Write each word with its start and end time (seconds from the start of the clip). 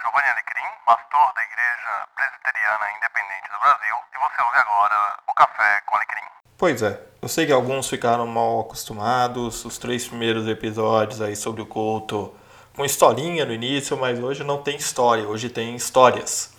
Giovanni 0.00 0.28
Alecrim, 0.28 0.70
pastor 0.86 1.34
da 1.34 1.42
Igreja 1.44 2.08
Presbiteriana 2.16 2.86
Independente 2.96 3.48
do 3.52 3.58
Brasil, 3.60 3.96
e 4.14 4.18
você 4.18 4.42
ouve 4.42 4.58
agora 4.58 5.18
o 5.28 5.34
Café 5.34 5.80
com 5.86 5.96
Alecrim. 5.96 6.26
Pois 6.56 6.82
é, 6.82 7.00
eu 7.20 7.28
sei 7.28 7.46
que 7.46 7.52
alguns 7.52 7.88
ficaram 7.88 8.26
mal 8.26 8.60
acostumados, 8.60 9.64
os 9.64 9.78
três 9.78 10.08
primeiros 10.08 10.48
episódios 10.48 11.20
aí 11.20 11.36
sobre 11.36 11.62
o 11.62 11.66
culto 11.66 12.34
com 12.74 12.84
historinha 12.84 13.44
no 13.44 13.52
início, 13.52 13.96
mas 13.96 14.18
hoje 14.18 14.42
não 14.42 14.62
tem 14.62 14.76
história, 14.76 15.26
hoje 15.28 15.50
tem 15.50 15.74
histórias. 15.76 16.54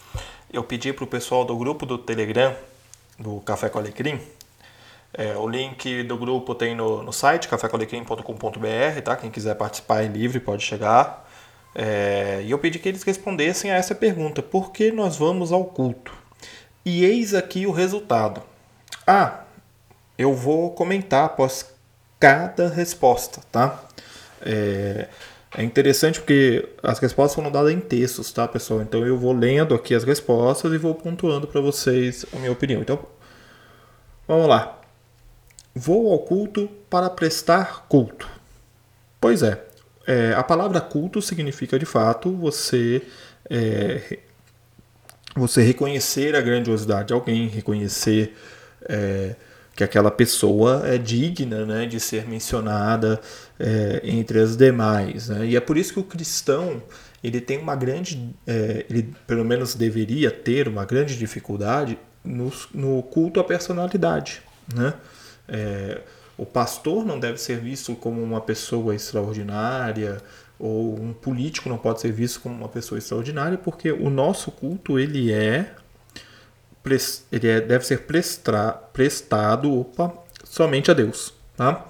Eu 0.51 0.63
pedi 0.63 0.93
para 0.93 1.03
o 1.03 1.07
pessoal 1.07 1.43
do 1.43 1.57
grupo 1.57 1.85
do 1.85 1.97
Telegram, 1.97 2.55
do 3.17 3.41
Café 3.41 3.69
com 3.69 3.79
Alecrim, 3.79 4.21
é, 5.13 5.35
o 5.35 5.47
link 5.47 6.03
do 6.03 6.15
grupo 6.15 6.55
tem 6.55 6.73
no, 6.73 7.03
no 7.03 7.11
site 7.11 7.47
cafécolecrim.com.br, 7.47 9.01
tá? 9.03 9.15
Quem 9.17 9.29
quiser 9.29 9.55
participar 9.55 10.03
é 10.03 10.07
livre, 10.07 10.39
pode 10.39 10.63
chegar. 10.63 11.29
É, 11.73 12.41
e 12.43 12.51
eu 12.51 12.59
pedi 12.59 12.79
que 12.79 12.89
eles 12.89 13.03
respondessem 13.03 13.71
a 13.71 13.75
essa 13.75 13.95
pergunta: 13.95 14.41
por 14.41 14.71
que 14.71 14.91
nós 14.91 15.15
vamos 15.17 15.51
ao 15.51 15.65
culto? 15.65 16.13
E 16.85 17.05
eis 17.05 17.33
aqui 17.33 17.65
o 17.65 17.71
resultado. 17.71 18.41
Ah, 19.05 19.41
eu 20.17 20.33
vou 20.33 20.71
comentar 20.71 21.25
após 21.25 21.73
cada 22.19 22.67
resposta, 22.69 23.41
tá? 23.51 23.83
É, 24.41 25.07
é 25.57 25.63
interessante 25.63 26.19
porque 26.19 26.67
as 26.81 26.99
respostas 26.99 27.35
foram 27.35 27.51
dadas 27.51 27.71
em 27.71 27.79
textos, 27.79 28.31
tá, 28.31 28.47
pessoal? 28.47 28.81
Então 28.81 29.05
eu 29.05 29.17
vou 29.17 29.33
lendo 29.33 29.75
aqui 29.75 29.93
as 29.93 30.03
respostas 30.03 30.71
e 30.71 30.77
vou 30.77 30.95
pontuando 30.95 31.47
para 31.47 31.61
vocês 31.61 32.25
a 32.33 32.37
minha 32.37 32.51
opinião. 32.51 32.81
Então, 32.81 32.99
vamos 34.27 34.47
lá. 34.47 34.79
Vou 35.73 36.11
ao 36.11 36.19
culto 36.19 36.69
para 36.89 37.09
prestar 37.09 37.85
culto. 37.87 38.29
Pois 39.19 39.43
é, 39.43 39.63
é 40.07 40.33
a 40.33 40.43
palavra 40.43 40.81
culto 40.81 41.21
significa 41.21 41.77
de 41.77 41.85
fato 41.85 42.31
você 42.35 43.01
é, 43.49 44.19
você 45.35 45.61
reconhecer 45.61 46.35
a 46.35 46.41
grandiosidade 46.41 47.09
de 47.09 47.13
alguém, 47.13 47.47
reconhecer 47.47 48.35
é, 48.83 49.35
que 49.75 49.83
aquela 49.83 50.11
pessoa 50.11 50.83
é 50.85 50.97
digna 50.97 51.65
né, 51.65 51.85
de 51.85 51.99
ser 51.99 52.27
mencionada 52.27 53.19
é, 53.59 54.01
entre 54.03 54.39
as 54.39 54.57
demais. 54.57 55.29
Né? 55.29 55.47
E 55.47 55.55
é 55.55 55.59
por 55.59 55.77
isso 55.77 55.93
que 55.93 55.99
o 55.99 56.03
cristão 56.03 56.81
ele 57.23 57.39
tem 57.39 57.57
uma 57.57 57.75
grande, 57.75 58.33
é, 58.45 58.85
ele 58.89 59.13
pelo 59.25 59.45
menos 59.45 59.75
deveria 59.75 60.31
ter 60.31 60.67
uma 60.67 60.85
grande 60.85 61.17
dificuldade 61.17 61.97
no, 62.23 62.51
no 62.73 63.03
culto 63.03 63.39
à 63.39 63.43
personalidade. 63.43 64.41
Né? 64.73 64.93
O 66.41 66.45
pastor 66.47 67.05
não 67.05 67.19
deve 67.19 67.37
ser 67.37 67.59
visto 67.59 67.93
como 67.93 68.19
uma 68.19 68.41
pessoa 68.41 68.95
extraordinária 68.95 70.19
ou 70.57 70.99
um 70.99 71.13
político 71.13 71.69
não 71.69 71.77
pode 71.77 72.01
ser 72.01 72.11
visto 72.11 72.41
como 72.41 72.55
uma 72.55 72.67
pessoa 72.67 72.97
extraordinária 72.97 73.59
porque 73.59 73.91
o 73.91 74.09
nosso 74.09 74.49
culto 74.49 74.97
ele 74.97 75.31
é 75.31 75.75
ele 77.31 77.47
é, 77.47 77.61
deve 77.61 77.85
ser 77.85 78.07
prestar, 78.07 78.71
prestado 78.91 79.71
opa, 79.81 80.11
somente 80.43 80.89
a 80.89 80.95
Deus. 80.95 81.31
Tá? 81.55 81.85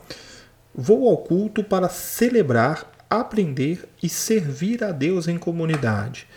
Vou 0.76 1.08
ao 1.08 1.20
culto 1.20 1.64
para 1.64 1.88
celebrar, 1.88 2.92
aprender 3.10 3.88
e 4.04 4.10
servir 4.10 4.84
a 4.84 4.92
Deus 4.92 5.30
em 5.30 5.38
comunidade. 5.38 6.28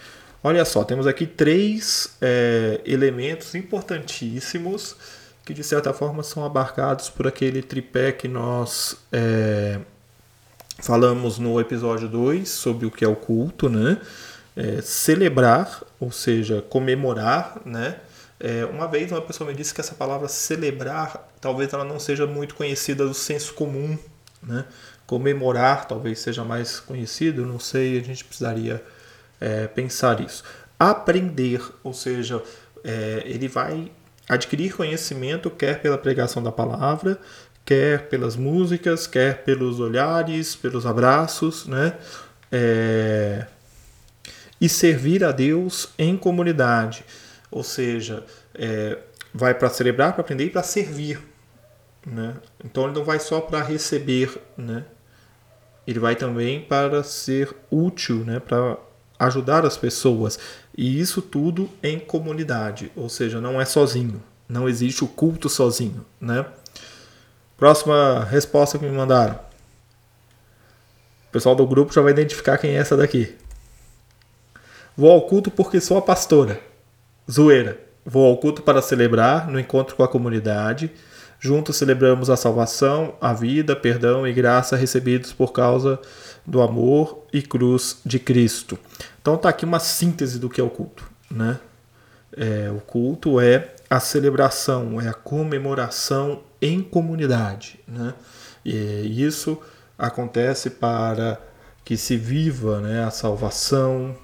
Olha 0.41 0.65
só, 0.65 0.85
temos 0.85 1.09
aqui 1.09 1.27
três 1.27 2.17
é, 2.23 2.81
elementos 2.87 3.57
importantíssimos 3.57 5.24
que 5.45 5.53
de 5.53 5.63
certa 5.63 5.93
forma 5.93 6.23
são 6.23 6.45
abarcados 6.45 7.11
por 7.11 7.27
aquele 7.27 7.63
tripé 7.63 8.13
que 8.13 8.27
nós 8.27 8.97
é, 9.13 9.79
falamos 10.81 11.39
no 11.39 11.61
episódio 11.61 12.09
2 12.09 12.49
sobre 12.49 12.87
o 12.87 12.91
que 12.91 13.05
é 13.05 13.09
o 13.09 13.15
culto, 13.15 13.69
né? 13.69 14.01
É, 14.57 14.81
celebrar, 14.81 15.83
ou 16.01 16.11
seja, 16.11 16.63
comemorar, 16.63 17.61
né? 17.65 18.01
É, 18.41 18.65
uma 18.65 18.87
vez 18.87 19.11
uma 19.13 19.21
pessoa 19.21 19.49
me 19.49 19.57
disse 19.57 19.75
que 19.75 19.81
essa 19.81 19.95
palavra 19.95 20.29
celebrar 20.29 21.29
talvez 21.41 21.73
ela 21.73 21.85
não 21.85 22.01
seja 22.01 22.27
muito 22.27 22.55
conhecida 22.55 23.07
do 23.07 23.15
senso 23.15 23.53
comum, 23.55 23.99
né? 24.43 24.65
Comemorar 25.07 25.87
talvez 25.87 26.21
seja 26.21 26.43
mais 26.43 26.81
conhecido, 26.81 27.45
não 27.45 27.59
sei, 27.59 27.99
a 27.99 28.03
gente 28.03 28.25
precisaria 28.25 28.83
é, 29.41 29.67
pensar 29.67 30.21
isso. 30.21 30.43
Aprender, 30.79 31.61
ou 31.83 31.93
seja, 31.93 32.43
é, 32.83 33.23
ele 33.27 33.47
vai 33.47 33.91
adquirir 34.29 34.75
conhecimento, 34.75 35.51
quer 35.51 35.81
pela 35.81 35.99
pregação 35.99 36.43
da 36.43 36.53
palavra, 36.53 37.19
quer 37.65 38.09
pelas 38.09 38.37
músicas, 38.37 39.07
quer 39.07 39.45
pelos 39.45 39.81
olhares, 39.81 40.55
pelos 40.55 40.87
abraços, 40.87 41.67
né? 41.67 41.97
É... 42.51 43.47
E 44.61 44.69
servir 44.69 45.25
a 45.25 45.33
Deus 45.33 45.89
em 45.99 46.17
comunidade, 46.17 47.05
ou 47.51 47.63
seja, 47.63 48.25
é... 48.55 48.99
vai 49.33 49.55
para 49.55 49.69
celebrar, 49.69 50.13
para 50.13 50.23
aprender 50.23 50.45
e 50.45 50.51
para 50.51 50.63
servir, 50.63 51.21
né? 52.07 52.35
Então 52.65 52.85
ele 52.85 52.95
não 52.95 53.05
vai 53.05 53.19
só 53.19 53.41
para 53.41 53.63
receber, 53.63 54.39
né? 54.57 54.85
Ele 55.87 55.99
vai 55.99 56.17
também 56.17 56.63
para 56.63 57.03
ser 57.03 57.55
útil, 57.71 58.25
né? 58.25 58.41
Para 58.41 58.79
ajudar 59.25 59.65
as 59.65 59.77
pessoas. 59.77 60.39
E 60.77 61.01
isso 61.01 61.23
tudo 61.23 61.69
em 61.83 61.99
comunidade, 61.99 62.91
ou 62.95 63.09
seja, 63.09 63.41
não 63.41 63.61
é 63.61 63.65
sozinho. 63.65 64.23
Não 64.49 64.69
existe 64.69 65.05
o 65.05 65.09
culto 65.09 65.49
sozinho, 65.49 66.05
né? 66.21 66.45
Próxima 67.57 68.25
resposta 68.25 68.79
que 68.79 68.85
me 68.85 68.97
mandaram. 68.97 69.35
O 71.29 71.33
pessoal 71.33 71.55
do 71.55 71.67
grupo 71.67 71.93
já 71.93 72.03
vai 72.03 72.13
identificar 72.13 72.59
quem 72.59 72.73
é 72.73 72.75
essa 72.75 72.97
daqui. 72.97 73.35
Vou 74.97 75.11
ao 75.11 75.23
culto 75.23 75.51
porque 75.51 75.81
sou 75.81 75.97
a 75.97 76.03
pastora. 76.03 76.61
Zoeira. 77.31 77.81
Vou 78.05 78.27
ao 78.27 78.37
culto 78.37 78.63
para 78.63 78.83
celebrar 78.83 79.49
no 79.49 79.59
encontro 79.59 79.97
com 79.97 80.03
a 80.03 80.09
comunidade. 80.09 80.93
Juntos 81.41 81.77
celebramos 81.77 82.31
a 82.31 82.37
salvação, 82.37 83.15
a 83.21 83.33
vida, 83.33 83.75
perdão 83.75 84.27
e 84.27 84.33
graça 84.33 84.77
recebidos 84.77 85.33
por 85.33 85.53
causa 85.53 85.99
do 86.47 86.61
amor 86.61 87.25
e 87.33 87.43
cruz 87.43 87.99
de 88.05 88.19
Cristo. 88.19 88.79
Então 89.25 89.39
tá 89.39 89.49
aqui 89.49 89.65
uma 89.65 89.81
síntese 89.81 90.39
do 90.39 90.51
que 90.51 90.61
é 90.61 90.65
o 90.65 90.69
culto, 90.69 91.11
né? 91.31 91.59
É, 92.37 92.71
o 92.71 92.79
culto 92.79 93.41
é 93.41 93.75
a 93.89 93.99
celebração, 93.99 95.01
é 95.01 95.09
a 95.09 95.15
comemoração 95.15 96.43
em 96.61 96.83
comunidade, 96.83 97.81
né? 97.89 98.13
E 98.63 99.25
isso 99.25 99.59
acontece 99.97 100.69
para 100.69 101.41
que 101.87 101.97
se 101.97 102.19
viva 102.19 102.83
né, 102.83 103.03
a 103.03 103.11
salvação, 103.11 104.15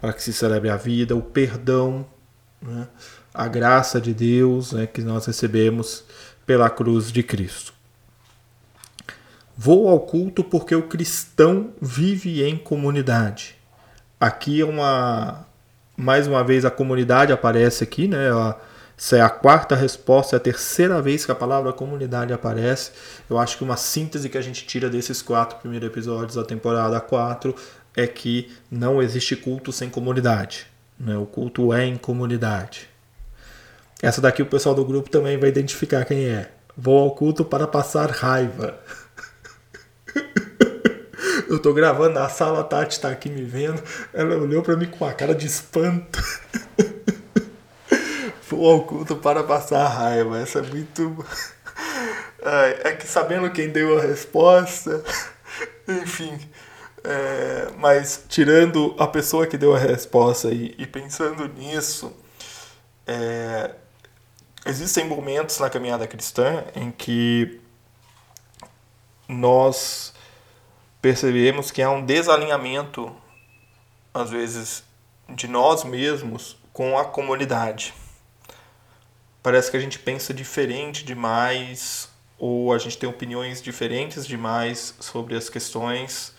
para 0.00 0.12
que 0.12 0.20
se 0.20 0.32
celebre 0.32 0.68
a 0.68 0.76
vida, 0.76 1.14
o 1.14 1.22
perdão, 1.22 2.04
né, 2.60 2.88
a 3.32 3.46
graça 3.46 4.00
de 4.00 4.12
Deus 4.12 4.72
né, 4.72 4.84
que 4.84 5.00
nós 5.02 5.26
recebemos 5.26 6.02
pela 6.44 6.68
cruz 6.68 7.12
de 7.12 7.22
Cristo. 7.22 7.72
Vou 9.56 9.88
ao 9.88 10.00
culto 10.00 10.42
porque 10.42 10.74
o 10.74 10.88
cristão 10.88 11.72
vive 11.80 12.42
em 12.42 12.58
comunidade. 12.58 13.59
Aqui 14.20 14.60
é 14.60 14.64
uma. 14.64 15.46
Mais 15.96 16.26
uma 16.26 16.44
vez 16.44 16.64
a 16.64 16.70
comunidade 16.70 17.32
aparece 17.32 17.84
aqui, 17.84 18.06
né? 18.06 18.28
Essa 18.96 19.16
é 19.16 19.20
a 19.22 19.30
quarta 19.30 19.74
resposta, 19.74 20.36
é 20.36 20.38
a 20.38 20.40
terceira 20.40 21.00
vez 21.00 21.24
que 21.24 21.32
a 21.32 21.34
palavra 21.34 21.72
comunidade 21.72 22.34
aparece. 22.34 22.90
Eu 23.30 23.38
acho 23.38 23.56
que 23.56 23.64
uma 23.64 23.76
síntese 23.78 24.28
que 24.28 24.36
a 24.36 24.42
gente 24.42 24.66
tira 24.66 24.90
desses 24.90 25.22
quatro 25.22 25.58
primeiros 25.58 25.88
episódios 25.88 26.34
da 26.34 26.44
temporada 26.44 27.00
4 27.00 27.54
é 27.96 28.06
que 28.06 28.52
não 28.70 29.02
existe 29.02 29.34
culto 29.36 29.72
sem 29.72 29.88
comunidade. 29.88 30.66
Né? 30.98 31.16
O 31.16 31.24
culto 31.24 31.72
é 31.72 31.86
em 31.86 31.96
comunidade. 31.96 32.90
Essa 34.02 34.20
daqui 34.20 34.42
o 34.42 34.46
pessoal 34.46 34.74
do 34.74 34.84
grupo 34.84 35.08
também 35.08 35.38
vai 35.38 35.48
identificar 35.48 36.04
quem 36.04 36.26
é. 36.26 36.50
Vou 36.76 36.98
ao 36.98 37.14
culto 37.14 37.42
para 37.42 37.66
passar 37.66 38.10
raiva. 38.10 38.78
Eu 41.50 41.58
tô 41.58 41.74
gravando 41.74 42.16
a 42.20 42.28
sala, 42.28 42.60
a 42.60 42.62
Tati 42.62 43.00
tá 43.00 43.10
aqui 43.10 43.28
me 43.28 43.42
vendo. 43.42 43.82
Ela 44.14 44.36
olhou 44.36 44.62
para 44.62 44.76
mim 44.76 44.86
com 44.86 45.04
uma 45.04 45.12
cara 45.12 45.34
de 45.34 45.48
espanto. 45.48 46.22
Vou 48.48 48.70
ao 48.70 48.84
culto 48.84 49.16
para 49.16 49.42
passar 49.42 49.84
raiva. 49.88 50.38
Essa 50.38 50.60
é 50.60 50.62
muito. 50.62 51.26
É 52.82 52.92
que 52.92 53.06
sabendo 53.06 53.50
quem 53.50 53.68
deu 53.68 53.98
a 53.98 54.00
resposta. 54.00 55.04
Enfim. 55.88 56.38
É, 57.02 57.68
mas 57.76 58.24
tirando 58.28 58.94
a 58.98 59.06
pessoa 59.06 59.46
que 59.46 59.58
deu 59.58 59.74
a 59.74 59.78
resposta 59.78 60.48
e, 60.48 60.74
e 60.78 60.86
pensando 60.86 61.46
nisso, 61.48 62.10
é, 63.06 63.72
existem 64.64 65.04
momentos 65.04 65.58
na 65.58 65.68
caminhada 65.68 66.06
cristã 66.06 66.64
em 66.74 66.90
que 66.90 67.60
nós 69.28 70.14
percebemos 71.00 71.70
que 71.70 71.82
há 71.82 71.90
um 71.90 72.04
desalinhamento, 72.04 73.14
às 74.12 74.30
vezes, 74.30 74.84
de 75.28 75.48
nós 75.48 75.84
mesmos 75.84 76.56
com 76.72 76.98
a 76.98 77.04
comunidade. 77.04 77.94
Parece 79.42 79.70
que 79.70 79.76
a 79.76 79.80
gente 79.80 79.98
pensa 79.98 80.34
diferente 80.34 81.04
demais, 81.04 82.08
ou 82.38 82.72
a 82.72 82.78
gente 82.78 82.98
tem 82.98 83.08
opiniões 83.08 83.62
diferentes 83.62 84.26
demais 84.26 84.94
sobre 85.00 85.34
as 85.34 85.48
questões, 85.48 86.34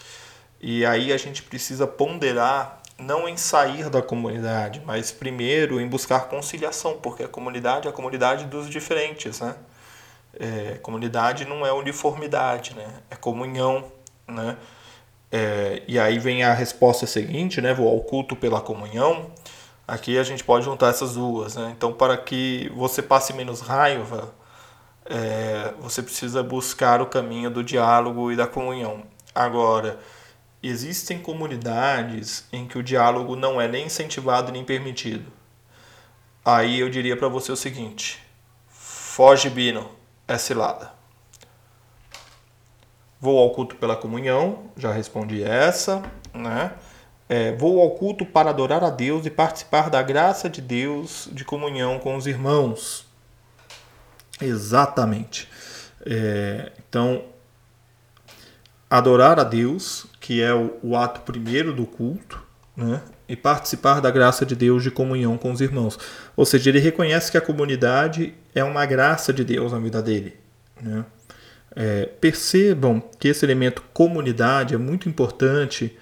e 0.60 0.86
aí 0.86 1.12
a 1.12 1.18
gente 1.18 1.42
precisa 1.42 1.88
ponderar 1.88 2.82
não 2.98 3.28
em 3.28 3.36
sair 3.36 3.90
da 3.90 4.02
comunidade, 4.02 4.82
mas 4.86 5.12
primeiro 5.12 5.82
em 5.82 5.88
buscar 5.88 6.28
conciliação, 6.28 6.98
porque 6.98 7.24
a 7.24 7.28
comunidade 7.28 7.88
é 7.88 7.90
a 7.90 7.94
comunidade 7.94 8.46
dos 8.46 8.70
diferentes, 8.70 9.40
né? 9.40 9.56
É, 10.40 10.78
comunidade 10.82 11.46
não 11.46 11.66
é 11.66 11.74
uniformidade, 11.74 12.76
né? 12.76 12.88
É 13.10 13.16
comunhão, 13.16 13.92
né? 14.32 14.58
É, 15.32 15.82
e 15.88 15.98
aí 16.00 16.20
vem 16.20 16.44
a 16.44 16.54
resposta 16.54 17.08
seguinte, 17.08 17.62
né? 17.62 17.74
Vou 17.74 17.88
ao 17.88 18.02
culto 18.02 18.36
pela 18.36 18.60
comunhão. 18.60 19.32
Aqui 19.88 20.18
a 20.18 20.24
gente 20.24 20.44
pode 20.44 20.66
juntar 20.66 20.90
essas 20.90 21.16
duas, 21.16 21.56
né? 21.56 21.74
Então, 21.76 21.94
para 21.94 22.18
que 22.18 22.72
você 22.76 23.02
passe 23.02 23.34
menos 23.34 23.62
raiva, 23.62 24.34
é, 25.06 25.74
você 25.80 26.02
precisa 26.04 26.44
buscar 26.44 27.02
o 27.02 27.06
caminho 27.06 27.50
do 27.50 27.64
diálogo 27.64 28.32
e 28.32 28.36
da 28.36 28.48
comunhão. 28.48 29.04
Agora, 29.34 30.00
existem 30.62 31.20
comunidades 31.20 32.46
em 32.52 32.68
que 32.68 32.78
o 32.78 32.84
diálogo 32.84 33.36
não 33.36 33.60
é 33.60 33.68
nem 33.68 33.86
incentivado 33.88 34.52
nem 34.52 34.64
permitido. 34.64 35.32
Aí 36.44 36.80
eu 36.80 36.90
diria 36.90 37.16
para 37.18 37.28
você 37.28 37.52
o 37.52 37.56
seguinte: 37.56 38.22
foge, 38.68 39.50
Bino, 39.50 39.90
é 40.28 40.38
cilada. 40.38 41.01
Vou 43.22 43.38
ao 43.38 43.52
culto 43.52 43.76
pela 43.76 43.96
comunhão, 43.96 44.64
já 44.76 44.92
respondi 44.92 45.44
essa, 45.44 46.02
né? 46.34 46.72
É, 47.30 47.56
vou 47.56 47.80
ao 47.80 47.92
culto 47.92 48.26
para 48.26 48.50
adorar 48.50 48.84
a 48.84 48.90
Deus 48.90 49.26
e 49.26 49.30
participar 49.30 49.90
da 49.90 50.02
graça 50.02 50.50
de 50.50 50.60
Deus 50.60 51.30
de 51.32 51.46
comunhão 51.46 52.00
com 52.00 52.16
os 52.16 52.28
irmãos. 52.28 53.06
Exatamente. 54.42 55.48
É, 56.06 56.72
então, 56.80 57.24
adorar 58.90 59.40
a 59.40 59.44
Deus, 59.44 60.08
que 60.20 60.42
é 60.42 60.54
o, 60.54 60.78
o 60.82 60.98
ato 60.98 61.22
primeiro 61.22 61.74
do 61.74 61.86
culto, 61.86 62.44
né? 62.76 63.02
e 63.32 63.36
participar 63.38 64.02
da 64.02 64.12
graça 64.12 64.46
de 64.46 64.58
Deus 64.58 64.84
de 64.84 64.92
comunhão 64.92 65.38
com 65.38 65.54
os 65.54 65.62
irmãos. 65.62 65.98
Ou 66.36 66.46
seja, 66.46 66.70
ele 66.70 66.80
reconhece 66.80 67.32
que 67.32 67.38
a 67.38 67.42
comunidade 67.42 68.34
é 68.54 68.62
uma 68.62 68.86
graça 68.86 69.32
de 69.32 69.46
Deus 69.46 69.72
na 69.72 69.80
vida 69.80 70.02
dele. 70.02 70.36
Né? 70.82 71.06
É, 71.74 72.06
percebam 72.06 73.02
que 73.18 73.30
esse 73.30 73.46
elemento 73.46 73.82
comunidade 73.94 74.74
é 74.74 74.78
muito 74.78 75.08
importante 75.08 75.98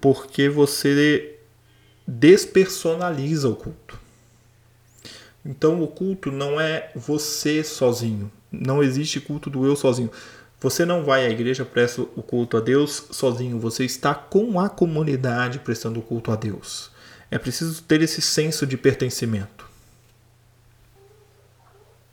porque 0.00 0.48
você 0.48 1.38
despersonaliza 2.06 3.48
o 3.48 3.56
culto. 3.56 3.98
Então 5.44 5.82
o 5.82 5.88
culto 5.88 6.30
não 6.30 6.60
é 6.60 6.90
você 6.94 7.64
sozinho. 7.64 8.30
Não 8.50 8.82
existe 8.82 9.20
culto 9.20 9.48
do 9.48 9.66
eu 9.66 9.76
sozinho. 9.76 10.10
Você 10.60 10.84
não 10.84 11.04
vai 11.04 11.24
à 11.24 11.30
igreja 11.30 11.64
presta 11.64 12.02
o 12.02 12.22
culto 12.22 12.56
a 12.56 12.60
Deus 12.60 13.06
sozinho, 13.12 13.60
você 13.60 13.84
está 13.84 14.12
com 14.12 14.58
a 14.58 14.68
comunidade 14.68 15.60
prestando 15.60 16.00
o 16.00 16.02
culto 16.02 16.32
a 16.32 16.36
Deus. 16.36 16.90
É 17.30 17.38
preciso 17.38 17.82
ter 17.82 18.02
esse 18.02 18.20
senso 18.20 18.66
de 18.66 18.76
pertencimento. 18.76 19.68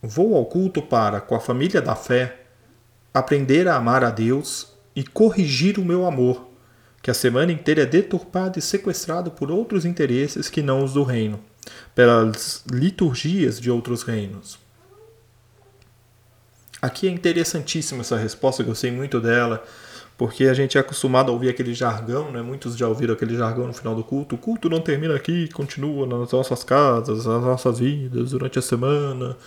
Vou 0.02 0.36
ao 0.36 0.46
culto 0.46 0.82
para, 0.82 1.20
com 1.20 1.34
a 1.34 1.40
família 1.40 1.82
da 1.82 1.96
fé, 1.96 2.45
aprender 3.16 3.66
a 3.70 3.78
amar 3.78 4.04
a 4.04 4.10
Deus 4.10 4.68
e 4.94 5.02
corrigir 5.02 5.80
o 5.80 5.86
meu 5.86 6.06
amor, 6.06 6.50
que 7.02 7.10
a 7.10 7.14
semana 7.14 7.50
inteira 7.50 7.84
é 7.84 7.86
deturpado 7.86 8.60
e 8.60 8.62
sequestrado 8.62 9.32
por 9.32 9.50
outros 9.50 9.86
interesses 9.86 10.50
que 10.50 10.62
não 10.62 10.84
os 10.84 10.94
do 10.94 11.04
reino, 11.04 11.40
pelas 11.96 12.62
liturgias 12.70 13.58
de 13.58 13.72
outros 13.72 14.04
reinos. 14.04 14.60
Aqui 16.82 17.08
é 17.08 17.10
interessantíssima 17.10 18.02
essa 18.02 18.18
resposta, 18.18 18.66
que 18.66 18.70
eu 18.70 18.76
sei 18.76 18.92
muito 18.92 19.22
dela, 19.22 19.64
porque 20.18 20.44
a 20.46 20.54
gente 20.54 20.78
é 20.78 20.82
acostumado 20.82 21.32
a 21.32 21.34
ouvir 21.34 21.48
aquele 21.48 21.74
jargão, 21.74 22.32
né? 22.32 22.42
Muitos 22.42 22.76
já 22.76 22.86
ouviram 22.86 23.14
aquele 23.14 23.38
jargão 23.38 23.66
no 23.66 23.74
final 23.74 23.96
do 23.96 24.04
culto. 24.04 24.36
O 24.36 24.38
culto 24.38 24.70
não 24.70 24.82
termina 24.82 25.16
aqui, 25.16 25.48
continua 25.54 26.06
nas 26.06 26.32
nossas 26.34 26.66
casas, 26.66 27.26
nas 27.26 27.42
nossas 27.42 27.80
vidas, 27.80 28.32
durante 28.32 28.60
a 28.60 28.62
semana. 28.62 29.38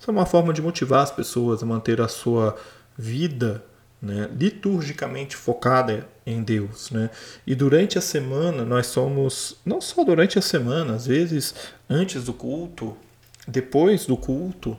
Isso 0.00 0.10
é 0.10 0.12
uma 0.12 0.26
forma 0.26 0.52
de 0.52 0.62
motivar 0.62 1.02
as 1.02 1.10
pessoas 1.10 1.62
a 1.62 1.66
manter 1.66 2.00
a 2.00 2.08
sua 2.08 2.56
vida 2.98 3.64
né, 4.02 4.28
liturgicamente 4.36 5.36
focada 5.36 6.08
em 6.26 6.42
Deus. 6.42 6.90
Né? 6.90 7.10
E 7.46 7.54
durante 7.54 7.96
a 7.96 8.00
semana 8.00 8.64
nós 8.64 8.88
somos, 8.88 9.56
não 9.64 9.80
só 9.80 10.04
durante 10.04 10.38
a 10.38 10.42
semana, 10.42 10.94
às 10.94 11.06
vezes 11.06 11.54
antes 11.88 12.24
do 12.24 12.32
culto, 12.32 12.96
depois 13.46 14.04
do 14.04 14.16
culto, 14.16 14.76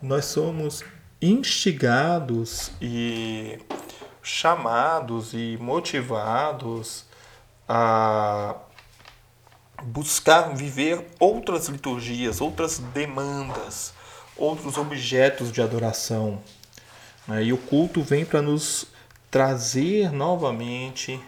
nós 0.00 0.26
somos 0.26 0.84
instigados 1.20 2.70
e 2.80 3.58
chamados 4.22 5.32
e 5.32 5.58
motivados 5.60 7.04
a 7.68 8.56
buscar 9.82 10.54
viver 10.54 11.06
outras 11.18 11.68
liturgias, 11.68 12.40
outras 12.40 12.78
demandas, 12.78 13.92
outros 14.36 14.76
objetos 14.78 15.52
de 15.52 15.60
adoração. 15.62 16.40
Né? 17.26 17.44
E 17.44 17.52
o 17.52 17.58
culto 17.58 18.02
vem 18.02 18.24
para 18.24 18.40
nos 18.40 18.86
trazer 19.30 20.12
novamente 20.12 21.20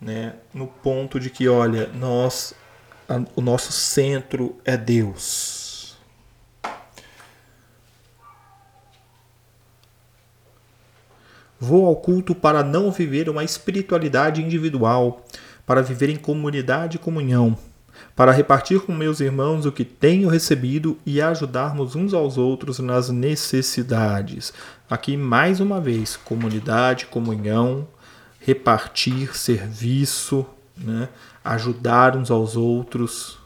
né, 0.00 0.34
no 0.54 0.66
ponto 0.66 1.18
de 1.18 1.30
que, 1.30 1.48
olha, 1.48 1.88
nós, 1.88 2.54
o 3.34 3.40
nosso 3.40 3.72
centro 3.72 4.56
é 4.64 4.76
Deus. 4.76 5.96
Vou 11.60 11.86
ao 11.86 11.96
culto 11.96 12.34
para 12.34 12.62
não 12.62 12.92
viver 12.92 13.28
uma 13.28 13.42
espiritualidade 13.42 14.40
individual, 14.40 15.24
para 15.66 15.82
viver 15.82 16.08
em 16.08 16.16
comunidade 16.16 16.96
e 16.96 17.00
comunhão, 17.00 17.58
para 18.14 18.32
repartir 18.32 18.80
com 18.80 18.92
meus 18.92 19.20
irmãos 19.20 19.66
o 19.66 19.72
que 19.72 19.84
tenho 19.84 20.28
recebido 20.28 20.98
e 21.06 21.20
ajudarmos 21.20 21.94
uns 21.94 22.12
aos 22.12 22.36
outros 22.36 22.78
nas 22.78 23.08
necessidades. 23.10 24.52
Aqui 24.90 25.16
mais 25.16 25.60
uma 25.60 25.80
vez, 25.80 26.16
comunidade, 26.16 27.06
comunhão, 27.06 27.86
repartir, 28.40 29.36
serviço, 29.36 30.46
né? 30.76 31.08
ajudar 31.44 32.16
uns 32.16 32.30
aos 32.30 32.56
outros. 32.56 33.38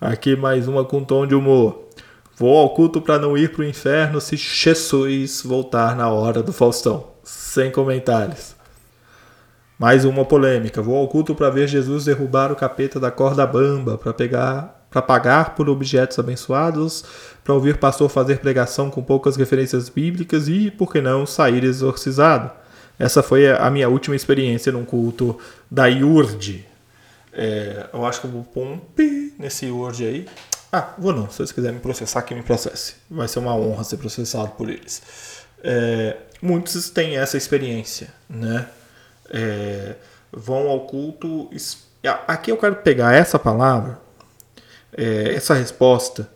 Aqui 0.00 0.36
mais 0.36 0.68
uma 0.68 0.84
com 0.84 1.04
tom 1.04 1.26
de 1.26 1.34
humor. 1.34 1.88
Vou 2.36 2.58
ao 2.58 2.70
culto 2.70 3.00
para 3.00 3.18
não 3.18 3.36
ir 3.36 3.52
para 3.52 3.62
o 3.62 3.64
inferno 3.64 4.20
se 4.20 4.36
Jesus 4.36 5.42
voltar 5.44 5.94
na 5.94 6.10
hora 6.10 6.42
do 6.42 6.52
Faustão. 6.52 7.06
Sem 7.22 7.70
comentários. 7.70 8.56
Mais 9.82 10.04
uma 10.04 10.24
polêmica. 10.24 10.80
Vou 10.80 10.96
ao 10.96 11.08
culto 11.08 11.34
para 11.34 11.50
ver 11.50 11.66
Jesus 11.66 12.04
derrubar 12.04 12.52
o 12.52 12.54
capeta 12.54 13.00
da 13.00 13.10
corda 13.10 13.44
bamba, 13.44 13.98
para 13.98 14.12
pegar, 14.12 14.86
para 14.88 15.02
pagar 15.02 15.56
por 15.56 15.68
objetos 15.68 16.20
abençoados, 16.20 17.04
para 17.42 17.52
ouvir 17.52 17.78
pastor 17.78 18.08
fazer 18.08 18.38
pregação 18.38 18.92
com 18.92 19.02
poucas 19.02 19.34
referências 19.34 19.88
bíblicas 19.88 20.46
e, 20.46 20.70
por 20.70 20.92
que 20.92 21.00
não, 21.00 21.26
sair 21.26 21.64
exorcizado. 21.64 22.48
Essa 22.96 23.24
foi 23.24 23.50
a 23.50 23.68
minha 23.70 23.88
última 23.88 24.14
experiência 24.14 24.70
num 24.70 24.84
culto 24.84 25.36
da 25.68 25.88
IURD. 25.88 26.64
É, 27.32 27.88
eu 27.92 28.06
acho 28.06 28.20
que 28.20 28.28
eu 28.28 28.30
vou 28.30 28.44
pôr 28.44 28.64
um 28.64 28.78
pi 28.78 29.34
nesse 29.36 29.66
IURD 29.66 30.06
aí. 30.06 30.26
Ah, 30.70 30.94
vou 30.96 31.12
não. 31.12 31.28
Se 31.28 31.38
vocês 31.38 31.50
quiserem 31.50 31.74
me 31.74 31.82
processar, 31.82 32.22
que 32.22 32.36
me 32.36 32.42
processe. 32.44 32.94
Vai 33.10 33.26
ser 33.26 33.40
uma 33.40 33.56
honra 33.56 33.82
ser 33.82 33.96
processado 33.96 34.50
por 34.50 34.70
eles. 34.70 35.02
É, 35.60 36.18
muitos 36.40 36.88
têm 36.88 37.16
essa 37.18 37.36
experiência, 37.36 38.10
né? 38.30 38.68
É, 39.32 39.96
vão 40.30 40.68
ao 40.68 40.86
culto. 40.86 41.50
Aqui 42.26 42.50
eu 42.50 42.56
quero 42.56 42.76
pegar 42.76 43.14
essa 43.14 43.38
palavra, 43.38 44.00
é, 44.96 45.34
essa 45.34 45.54
resposta, 45.54 46.30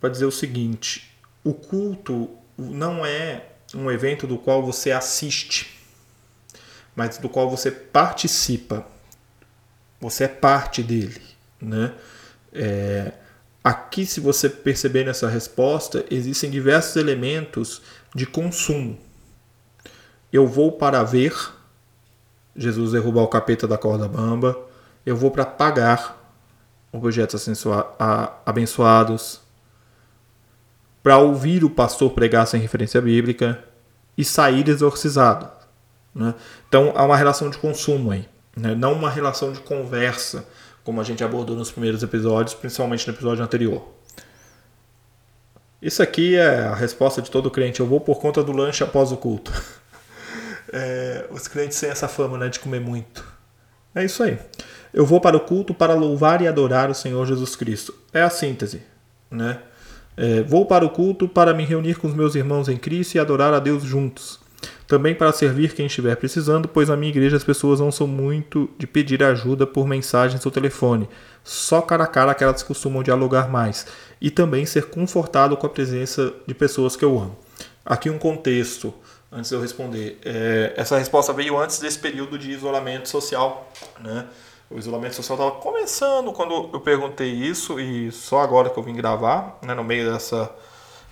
para 0.00 0.10
dizer 0.10 0.24
o 0.24 0.32
seguinte: 0.32 1.16
o 1.44 1.54
culto 1.54 2.28
não 2.58 3.06
é 3.06 3.46
um 3.74 3.90
evento 3.90 4.26
do 4.26 4.36
qual 4.36 4.62
você 4.62 4.90
assiste, 4.90 5.78
mas 6.94 7.18
do 7.18 7.28
qual 7.28 7.48
você 7.48 7.70
participa. 7.70 8.86
Você 10.00 10.24
é 10.24 10.28
parte 10.28 10.82
dele, 10.82 11.22
né? 11.60 11.94
É, 12.52 13.12
Aqui, 13.64 14.04
se 14.04 14.18
você 14.18 14.48
perceber 14.48 15.04
nessa 15.04 15.28
resposta, 15.28 16.04
existem 16.10 16.50
diversos 16.50 16.96
elementos 16.96 17.80
de 18.12 18.26
consumo. 18.26 18.98
Eu 20.32 20.48
vou 20.48 20.72
para 20.72 21.04
ver 21.04 21.32
Jesus 22.56 22.92
derrubar 22.92 23.22
o 23.22 23.28
capeta 23.28 23.66
da 23.66 23.78
corda 23.78 24.06
bamba. 24.06 24.58
Eu 25.04 25.16
vou 25.16 25.30
para 25.30 25.44
pagar 25.44 26.18
objetos 26.92 27.48
abençoados. 28.44 29.40
Para 31.02 31.18
ouvir 31.18 31.64
o 31.64 31.70
pastor 31.70 32.12
pregar 32.12 32.46
sem 32.46 32.60
referência 32.60 33.00
bíblica 33.00 33.62
e 34.16 34.24
sair 34.24 34.68
exorcizado. 34.68 35.50
Né? 36.14 36.34
Então 36.68 36.92
há 36.94 37.04
uma 37.04 37.16
relação 37.16 37.50
de 37.50 37.58
consumo 37.58 38.10
aí, 38.12 38.28
né? 38.56 38.74
não 38.74 38.92
uma 38.92 39.10
relação 39.10 39.52
de 39.52 39.60
conversa 39.60 40.46
como 40.84 41.00
a 41.00 41.04
gente 41.04 41.24
abordou 41.24 41.56
nos 41.56 41.70
primeiros 41.70 42.02
episódios, 42.02 42.54
principalmente 42.54 43.06
no 43.06 43.14
episódio 43.14 43.42
anterior. 43.42 43.82
Isso 45.80 46.02
aqui 46.02 46.36
é 46.36 46.60
a 46.60 46.74
resposta 46.74 47.20
de 47.20 47.30
todo 47.30 47.50
crente. 47.50 47.80
Eu 47.80 47.86
vou 47.86 48.00
por 48.00 48.20
conta 48.20 48.42
do 48.42 48.52
lanche 48.52 48.84
após 48.84 49.10
o 49.10 49.16
culto. 49.16 49.52
É, 50.72 51.26
os 51.30 51.46
crentes 51.46 51.78
têm 51.78 51.90
essa 51.90 52.08
fama 52.08 52.38
né, 52.38 52.48
de 52.48 52.58
comer 52.58 52.80
muito. 52.80 53.24
É 53.94 54.04
isso 54.04 54.22
aí. 54.22 54.38
Eu 54.92 55.04
vou 55.04 55.20
para 55.20 55.36
o 55.36 55.40
culto 55.40 55.74
para 55.74 55.94
louvar 55.94 56.40
e 56.40 56.48
adorar 56.48 56.90
o 56.90 56.94
Senhor 56.94 57.26
Jesus 57.26 57.54
Cristo. 57.54 57.94
É 58.12 58.22
a 58.22 58.30
síntese, 58.30 58.82
né? 59.30 59.58
É, 60.16 60.42
vou 60.42 60.66
para 60.66 60.84
o 60.84 60.90
culto 60.90 61.26
para 61.28 61.54
me 61.54 61.64
reunir 61.64 61.96
com 61.96 62.06
os 62.06 62.14
meus 62.14 62.34
irmãos 62.34 62.68
em 62.68 62.76
Cristo 62.76 63.14
e 63.14 63.18
adorar 63.18 63.52
a 63.54 63.58
Deus 63.58 63.82
juntos. 63.82 64.40
Também 64.86 65.14
para 65.14 65.32
servir 65.32 65.74
quem 65.74 65.86
estiver 65.86 66.16
precisando, 66.16 66.68
pois 66.68 66.88
na 66.88 66.96
minha 66.96 67.10
igreja 67.10 67.36
as 67.36 67.44
pessoas 67.44 67.80
não 67.80 67.90
são 67.90 68.06
muito 68.06 68.68
de 68.78 68.86
pedir 68.86 69.22
ajuda 69.22 69.66
por 69.66 69.86
mensagens 69.86 70.44
ou 70.44 70.52
telefone. 70.52 71.08
Só 71.42 71.80
cara 71.80 72.04
a 72.04 72.06
cara 72.06 72.34
que 72.34 72.44
elas 72.44 72.62
costumam 72.62 73.02
dialogar 73.02 73.48
mais. 73.48 73.86
E 74.20 74.30
também 74.30 74.66
ser 74.66 74.86
confortado 74.86 75.56
com 75.56 75.66
a 75.66 75.70
presença 75.70 76.32
de 76.46 76.52
pessoas 76.52 76.94
que 76.94 77.04
eu 77.04 77.18
amo. 77.18 77.38
Aqui 77.84 78.10
um 78.10 78.18
contexto, 78.18 78.92
antes 79.32 79.48
de 79.48 79.56
eu 79.56 79.60
responder. 79.60 80.20
É, 80.24 80.74
essa 80.76 80.98
resposta 80.98 81.32
veio 81.32 81.58
antes 81.58 81.78
desse 81.78 81.98
período 81.98 82.38
de 82.38 82.50
isolamento 82.50 83.08
social. 83.08 83.68
Né? 83.98 84.26
O 84.70 84.78
isolamento 84.78 85.14
social 85.14 85.38
estava 85.38 85.60
começando 85.60 86.32
quando 86.32 86.70
eu 86.72 86.80
perguntei 86.80 87.30
isso 87.30 87.80
e 87.80 88.12
só 88.12 88.40
agora 88.40 88.68
que 88.68 88.78
eu 88.78 88.82
vim 88.82 88.94
gravar, 88.94 89.58
né, 89.62 89.74
no 89.74 89.82
meio 89.82 90.12
dessa 90.12 90.54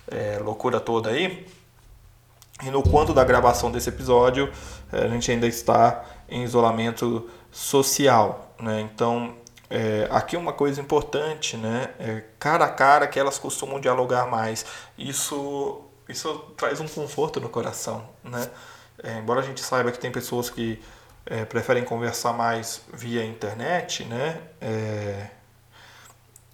é, 0.07 0.39
loucura 0.39 0.79
toda 0.79 1.09
aí. 1.09 1.47
E 2.63 2.69
no 2.69 2.83
quanto 2.83 3.13
da 3.13 3.23
gravação 3.23 3.71
desse 3.71 3.89
episódio, 3.89 4.51
eh, 4.93 5.05
a 5.05 5.07
gente 5.07 5.31
ainda 5.31 5.47
está 5.47 6.05
em 6.29 6.43
isolamento 6.43 7.27
social. 7.51 8.53
Né? 8.59 8.81
Então, 8.81 9.33
é, 9.67 10.07
aqui 10.11 10.37
uma 10.37 10.53
coisa 10.53 10.79
importante, 10.79 11.57
né? 11.57 11.89
É, 11.97 12.23
cara 12.37 12.65
a 12.65 12.69
cara 12.69 13.07
que 13.07 13.19
elas 13.19 13.39
costumam 13.39 13.79
dialogar 13.79 14.27
mais. 14.27 14.65
Isso, 14.97 15.81
isso 16.11 16.37
traz 16.57 16.79
um 16.79 16.87
conforto 16.87 17.39
no 17.39 17.49
coração. 17.49 18.07
Né? 18.23 18.49
É, 19.03 19.17
embora 19.17 19.39
a 19.39 19.43
gente 19.43 19.61
saiba 19.61 19.91
que 19.91 19.99
tem 19.99 20.11
pessoas 20.11 20.49
que 20.49 20.81
é, 21.25 21.45
preferem 21.45 21.83
conversar 21.83 22.33
mais 22.33 22.81
via 22.93 23.23
internet, 23.23 24.03
né? 24.05 24.41
É, 24.59 25.27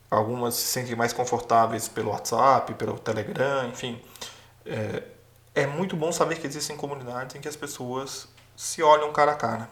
algumas 0.09 0.55
se 0.55 0.67
sentem 0.67 0.95
mais 0.95 1.13
confortáveis 1.13 1.87
pelo 1.87 2.11
WhatsApp, 2.11 2.73
pelo 2.75 2.97
Telegram, 2.99 3.67
enfim. 3.67 4.01
É, 4.65 5.03
é 5.55 5.65
muito 5.65 5.95
bom 5.95 6.11
saber 6.11 6.39
que 6.39 6.47
existem 6.47 6.77
comunidades 6.77 7.35
em 7.35 7.41
que 7.41 7.47
as 7.47 7.55
pessoas 7.55 8.27
se 8.55 8.83
olham 8.83 9.11
cara 9.11 9.31
a 9.31 9.35
cara. 9.35 9.69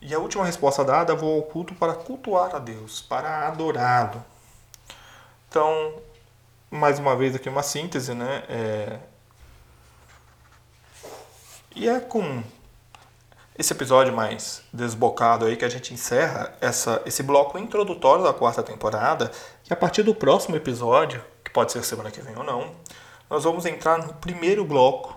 E 0.00 0.14
a 0.14 0.18
última 0.18 0.44
resposta 0.44 0.84
dada, 0.84 1.14
vou 1.14 1.36
ao 1.36 1.42
culto 1.42 1.74
para 1.74 1.94
cultuar 1.94 2.54
a 2.54 2.58
Deus, 2.58 3.00
para 3.00 3.48
adorá-lo. 3.48 4.24
Então, 5.48 5.94
mais 6.70 6.98
uma 6.98 7.14
vez 7.16 7.34
aqui 7.34 7.48
uma 7.48 7.62
síntese, 7.62 8.14
né? 8.14 8.42
É... 8.48 8.98
E 11.74 11.88
é 11.88 12.00
com 12.00 12.42
esse 13.58 13.72
episódio 13.72 14.14
mais 14.14 14.62
desbocado 14.72 15.46
aí 15.46 15.56
que 15.56 15.64
a 15.64 15.68
gente 15.68 15.94
encerra 15.94 16.54
essa, 16.60 17.02
esse 17.06 17.22
bloco 17.22 17.58
introdutório 17.58 18.24
da 18.24 18.32
quarta 18.32 18.62
temporada. 18.62 19.30
E 19.68 19.72
a 19.72 19.76
partir 19.76 20.02
do 20.02 20.14
próximo 20.14 20.56
episódio, 20.56 21.22
que 21.42 21.50
pode 21.50 21.72
ser 21.72 21.82
semana 21.84 22.10
que 22.10 22.20
vem 22.20 22.36
ou 22.36 22.44
não, 22.44 22.72
nós 23.30 23.44
vamos 23.44 23.64
entrar 23.64 23.98
no 23.98 24.12
primeiro 24.14 24.64
bloco, 24.64 25.16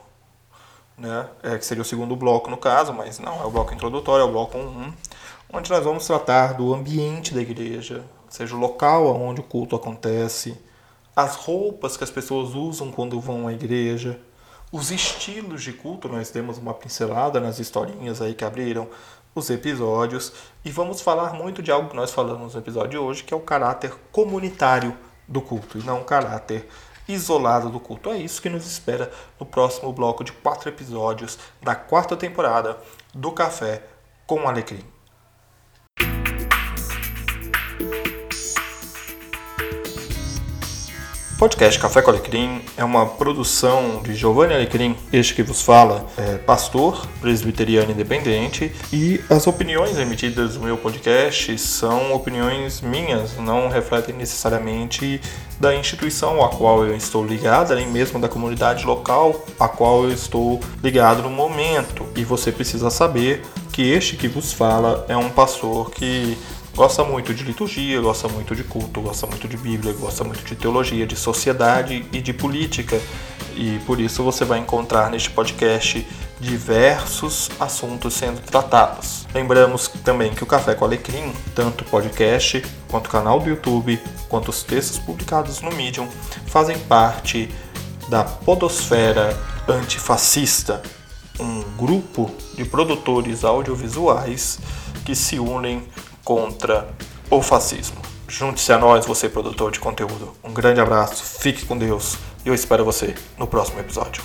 né, 0.97 1.27
é, 1.43 1.57
que 1.57 1.65
seria 1.65 1.81
o 1.81 1.85
segundo 1.85 2.15
bloco 2.15 2.49
no 2.49 2.57
caso, 2.57 2.93
mas 2.93 3.19
não 3.19 3.41
é 3.41 3.45
o 3.45 3.51
bloco 3.51 3.73
introdutório, 3.73 4.23
é 4.23 4.25
o 4.25 4.31
bloco 4.31 4.57
1, 4.57 4.93
onde 5.53 5.69
nós 5.69 5.83
vamos 5.83 6.05
tratar 6.05 6.53
do 6.53 6.73
ambiente 6.73 7.33
da 7.33 7.41
igreja, 7.41 8.03
seja 8.29 8.55
o 8.55 8.59
local 8.59 9.07
onde 9.15 9.41
o 9.41 9.43
culto 9.43 9.75
acontece, 9.75 10.57
as 11.19 11.35
roupas 11.35 11.97
que 11.97 12.03
as 12.05 12.09
pessoas 12.09 12.55
usam 12.55 12.91
quando 12.91 13.19
vão 13.19 13.45
à 13.45 13.51
igreja, 13.51 14.17
os 14.71 14.89
estilos 14.89 15.61
de 15.61 15.73
culto, 15.73 16.07
nós 16.07 16.31
demos 16.31 16.57
uma 16.57 16.73
pincelada 16.73 17.41
nas 17.41 17.59
historinhas 17.59 18.21
aí 18.21 18.33
que 18.33 18.45
abriram 18.45 18.87
os 19.35 19.49
episódios 19.49 20.31
e 20.63 20.71
vamos 20.71 21.01
falar 21.01 21.33
muito 21.33 21.61
de 21.61 21.71
algo 21.71 21.89
que 21.89 21.95
nós 21.95 22.11
falamos 22.11 22.53
no 22.53 22.61
episódio 22.61 22.91
de 22.91 22.97
hoje, 22.97 23.23
que 23.25 23.33
é 23.33 23.37
o 23.37 23.41
caráter 23.41 23.93
comunitário 24.13 24.95
do 25.27 25.41
culto 25.41 25.77
e 25.77 25.83
não 25.83 26.01
o 26.01 26.05
caráter 26.05 26.69
isolado 27.05 27.69
do 27.69 27.81
culto. 27.81 28.11
É 28.11 28.17
isso 28.17 28.41
que 28.41 28.49
nos 28.49 28.65
espera 28.65 29.11
no 29.37 29.45
próximo 29.45 29.91
bloco 29.91 30.23
de 30.23 30.31
quatro 30.31 30.69
episódios 30.69 31.37
da 31.61 31.75
quarta 31.75 32.15
temporada 32.15 32.77
do 33.13 33.33
Café 33.33 33.83
com 34.25 34.47
Alecrim. 34.47 34.85
Podcast 41.39 41.79
Café 41.79 42.01
com 42.01 42.11
Alecrim 42.11 42.61
é 42.75 42.83
uma 42.83 43.05
produção 43.05 44.01
de 44.03 44.13
Giovanni 44.13 44.53
Alecrim, 44.53 44.93
este 45.11 45.33
que 45.33 45.41
vos 45.41 45.61
fala, 45.61 46.05
é 46.17 46.35
pastor 46.37 47.07
presbiteriano 47.21 47.91
independente, 47.91 48.75
e 48.91 49.21
as 49.29 49.47
opiniões 49.47 49.97
emitidas 49.97 50.57
no 50.57 50.65
meu 50.65 50.75
podcast 50.75 51.57
são 51.57 52.13
opiniões 52.13 52.81
minhas, 52.81 53.37
não 53.37 53.69
refletem 53.69 54.13
necessariamente 54.13 55.21
da 55.57 55.73
instituição 55.73 56.43
a 56.43 56.49
qual 56.49 56.85
eu 56.85 56.93
estou 56.93 57.25
ligado, 57.25 57.73
nem 57.73 57.87
mesmo 57.87 58.19
da 58.19 58.27
comunidade 58.27 58.85
local 58.85 59.45
a 59.57 59.69
qual 59.69 60.03
eu 60.03 60.11
estou 60.11 60.59
ligado 60.83 61.23
no 61.23 61.29
momento. 61.29 62.05
E 62.17 62.25
você 62.25 62.51
precisa 62.51 62.89
saber 62.89 63.43
que 63.71 63.89
este 63.89 64.17
que 64.17 64.27
vos 64.27 64.51
fala 64.51 65.05
é 65.07 65.15
um 65.15 65.29
pastor 65.29 65.89
que 65.91 66.37
gosta 66.75 67.03
muito 67.03 67.33
de 67.33 67.43
liturgia, 67.43 67.99
gosta 68.01 68.27
muito 68.27 68.55
de 68.55 68.63
culto, 68.63 69.01
gosta 69.01 69.27
muito 69.27 69.47
de 69.47 69.57
Bíblia, 69.57 69.93
gosta 69.93 70.23
muito 70.23 70.43
de 70.43 70.55
teologia, 70.55 71.05
de 71.05 71.15
sociedade 71.15 72.05
e 72.11 72.21
de 72.21 72.33
política. 72.33 72.99
E 73.55 73.79
por 73.85 73.99
isso 73.99 74.23
você 74.23 74.45
vai 74.45 74.59
encontrar 74.59 75.09
neste 75.09 75.29
podcast 75.29 76.05
diversos 76.39 77.49
assuntos 77.59 78.13
sendo 78.13 78.39
tratados. 78.41 79.27
Lembramos 79.33 79.89
também 80.03 80.33
que 80.33 80.43
o 80.43 80.47
Café 80.47 80.73
com 80.73 80.85
Alecrim, 80.85 81.33
tanto 81.53 81.83
podcast, 81.83 82.63
quanto 82.87 83.07
o 83.07 83.09
canal 83.09 83.39
do 83.39 83.49
YouTube, 83.49 83.99
quanto 84.29 84.49
os 84.49 84.63
textos 84.63 84.97
publicados 84.97 85.61
no 85.61 85.71
Medium, 85.71 86.07
fazem 86.47 86.79
parte 86.79 87.49
da 88.07 88.23
Podosfera 88.23 89.37
Antifascista, 89.67 90.81
um 91.39 91.61
grupo 91.77 92.31
de 92.55 92.65
produtores 92.65 93.43
audiovisuais 93.43 94.59
que 95.05 95.15
se 95.15 95.39
unem 95.39 95.87
contra 96.29 96.87
o 97.27 97.41
fascismo. 97.41 97.97
Junte-se 98.27 98.71
a 98.71 98.77
nós, 98.77 99.03
você 99.03 99.27
produtor 99.27 99.71
de 99.71 99.79
conteúdo. 99.79 100.35
Um 100.43 100.53
grande 100.53 100.79
abraço, 100.79 101.23
fique 101.23 101.65
com 101.65 101.75
Deus 101.75 102.17
e 102.45 102.49
eu 102.49 102.53
espero 102.53 102.85
você 102.85 103.15
no 103.35 103.47
próximo 103.47 103.79
episódio. 103.79 104.21